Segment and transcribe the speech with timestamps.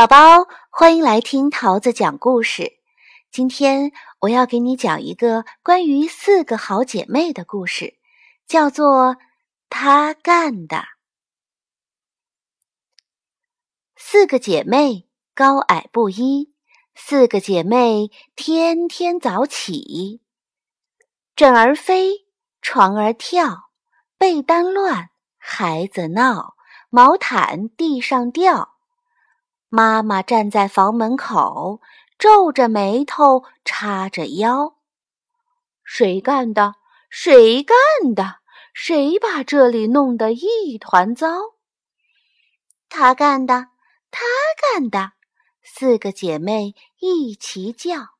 [0.00, 2.78] 宝宝，欢迎来听桃子讲故事。
[3.30, 7.98] 今天我要给你讲一个关于四个好姐妹的故事，
[8.46, 9.16] 叫做
[9.68, 10.76] 《她干的》。
[13.94, 16.54] 四个姐妹高矮不一，
[16.94, 20.22] 四个姐妹天天早起，
[21.36, 22.24] 枕儿飞，
[22.62, 23.70] 床儿跳，
[24.16, 26.54] 被单乱，孩子闹，
[26.88, 28.79] 毛毯地上掉。
[29.72, 31.80] 妈妈站在房门口，
[32.18, 34.74] 皱着眉头，叉着腰。
[35.84, 36.74] 谁干的？
[37.08, 37.76] 谁干
[38.16, 38.40] 的？
[38.74, 41.28] 谁把这里弄得一团糟？
[42.88, 43.68] 她干的，
[44.10, 44.24] 她
[44.60, 45.12] 干的。
[45.62, 48.10] 四个姐妹一齐叫。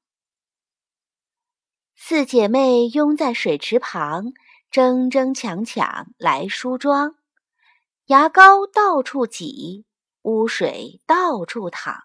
[1.96, 4.32] 四姐妹拥在水池旁，
[4.70, 7.16] 争争抢抢来梳妆，
[8.06, 9.84] 牙膏到处挤。
[10.22, 12.04] 污水到处淌，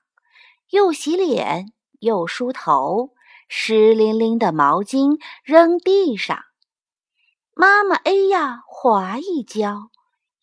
[0.69, 3.13] 又洗脸又梳头，
[3.49, 6.43] 湿淋淋的毛巾扔地上。
[7.53, 9.89] 妈妈哎呀，滑一跤，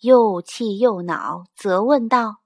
[0.01, 2.37] 又气又恼，责问道：“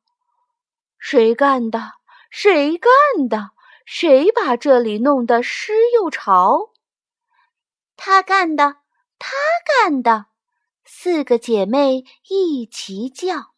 [0.99, 1.93] 谁干的？
[2.31, 3.51] 谁干的？
[3.85, 6.71] 谁把这里弄得湿又潮？”
[7.97, 8.77] 他干的，
[9.19, 9.31] 他
[9.65, 10.27] 干的。
[10.85, 13.56] 四个姐妹一齐叫。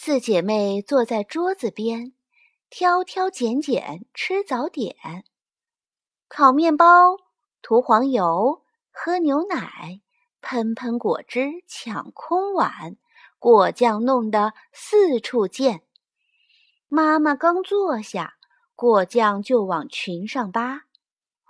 [0.00, 2.12] 四姐妹坐在桌子边，
[2.70, 4.94] 挑挑拣拣吃早点，
[6.28, 7.16] 烤面包、
[7.62, 10.00] 涂黄油、喝牛奶、
[10.40, 12.96] 喷喷果汁、抢空碗，
[13.40, 15.82] 果酱弄得四处溅。
[16.86, 18.34] 妈妈刚坐下，
[18.76, 20.84] 果酱就往裙上扒。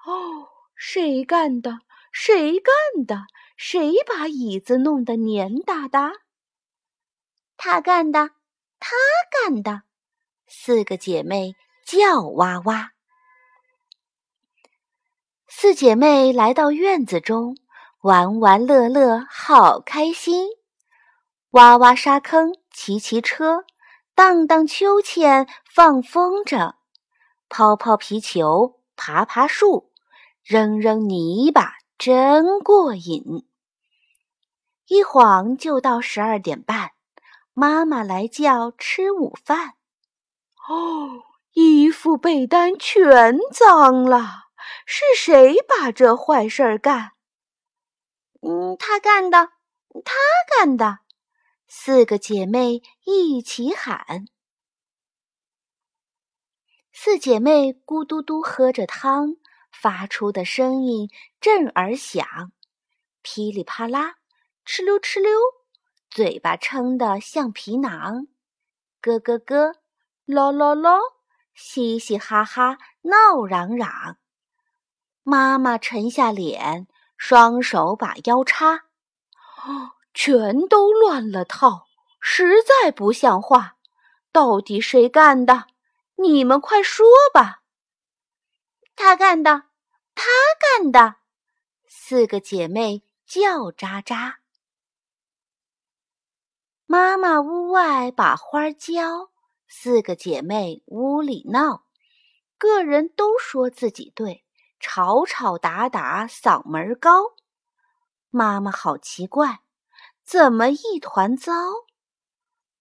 [0.07, 1.81] 哦，谁干的？
[2.13, 3.27] 谁干的？
[3.59, 6.13] 谁把椅子弄得黏哒哒？
[7.59, 8.31] 他干的。
[8.81, 8.97] 他
[9.31, 9.83] 干的，
[10.47, 11.55] 四个姐妹
[11.87, 12.93] 叫哇哇。
[15.49, 17.57] 四姐妹来到院子中，
[18.03, 20.49] 玩玩乐乐，好开心。
[21.51, 23.65] 挖挖沙坑，骑骑车，
[24.15, 26.75] 荡荡秋千，放风筝，
[27.49, 29.91] 抛抛皮球，爬爬树，
[30.45, 33.49] 扔扔泥巴，真过瘾。
[34.87, 36.88] 一晃就到十二点半。
[37.61, 39.75] 妈妈来叫吃午饭，
[40.69, 41.25] 哦，
[41.55, 44.45] 衣服被单全脏了，
[44.87, 47.15] 是谁把这坏事儿干？
[48.43, 49.49] 嗯，他干的，
[50.05, 50.15] 他
[50.49, 51.01] 干的。
[51.67, 54.27] 四个姐妹一起喊。
[56.93, 59.37] 四姐妹咕嘟嘟喝着汤，
[59.73, 61.11] 发出的声音
[61.41, 62.53] 震耳响，
[63.23, 64.19] 噼里啪啦，
[64.65, 65.41] 哧溜哧溜。
[66.11, 68.27] 嘴巴撑得像皮囊，
[69.03, 69.75] 咯咯咯，
[70.27, 71.01] 咯咯咯，
[71.55, 74.17] 嘻嘻哈哈闹嚷嚷。
[75.23, 78.85] 妈妈沉下脸，双手把腰叉，
[80.15, 81.87] 全都乱了套，
[82.21, 83.77] 实在不像话。
[84.33, 85.67] 到底谁干的？
[86.17, 87.63] 你们快说吧！
[88.97, 89.65] 他干的，
[90.15, 90.25] 他
[90.61, 91.17] 干的。
[91.87, 94.35] 四个姐妹叫喳喳。
[96.91, 99.29] 妈妈屋外把花浇，
[99.69, 101.85] 四个姐妹屋里闹，
[102.57, 104.47] 个人都说自己对，
[104.81, 107.35] 吵吵打打嗓门高。
[108.31, 109.61] 妈妈好奇怪，
[110.25, 111.53] 怎么一团糟？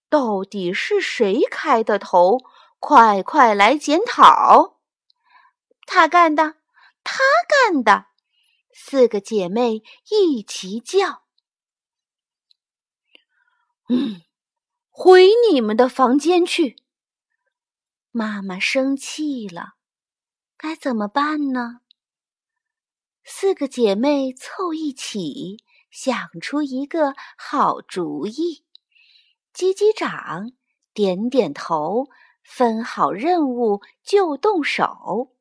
[0.07, 2.37] 到底是谁开的头？
[2.79, 4.77] 快快来检讨！
[5.85, 6.55] 他干的，
[7.03, 7.19] 他
[7.49, 8.05] 干的，
[8.73, 11.26] 四个姐妹一齐叫。
[13.89, 14.21] 嗯，
[14.89, 16.75] 回你们的房间去。
[18.11, 19.75] 妈妈生气了，
[20.57, 21.79] 该怎么办呢？
[23.23, 28.65] 四个姐妹凑一起，想出一个好主意。
[29.53, 30.51] 击击掌，
[30.93, 32.07] 点点头，
[32.43, 35.33] 分好任务就动手。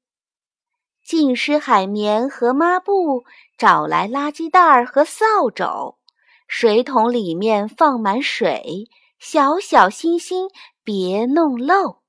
[1.05, 3.25] 浸湿海绵和抹布，
[3.57, 5.99] 找来垃圾袋和扫帚。
[6.47, 8.89] 水桶里面放满水，
[9.19, 10.49] 小小心心
[10.85, 12.03] 别弄漏。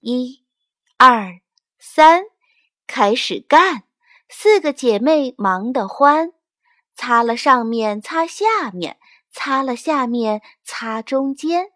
[0.00, 0.44] 一、
[0.96, 1.40] 二、
[1.78, 2.24] 三，
[2.86, 3.84] 开始干！
[4.28, 6.32] 四个姐妹忙得欢，
[6.94, 8.98] 擦了上面，擦下面，
[9.30, 11.70] 擦了下面，擦中间，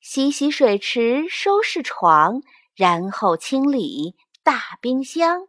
[0.00, 2.42] 洗洗水池，收拾床，
[2.74, 5.48] 然后清理大冰箱、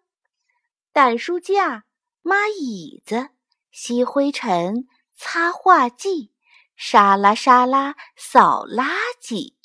[0.94, 1.85] 掸书架、
[2.23, 3.30] 抹椅子、
[3.71, 4.88] 吸灰尘。
[5.18, 6.31] 擦画剂，
[6.75, 8.86] 沙拉沙拉扫垃
[9.19, 9.56] 圾。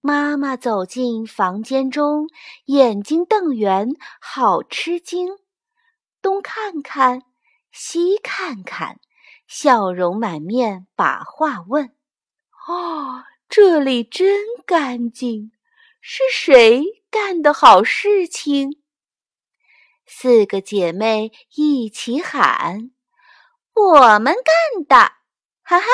[0.00, 2.28] 妈妈走进房间中，
[2.66, 3.88] 眼睛瞪圆，
[4.20, 5.38] 好吃惊，
[6.20, 7.22] 东看看，
[7.72, 9.00] 西看看，
[9.46, 11.96] 笑容满面，把话问
[12.68, 15.52] ：“哦，这里真干净，
[16.02, 18.82] 是谁干的好事情？”
[20.04, 22.90] 四个姐妹一起喊
[23.74, 24.96] ：“我们干的！”
[25.62, 25.86] 哈哈。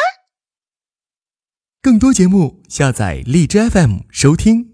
[1.83, 4.70] 更多节目，下载荔枝 FM 收听。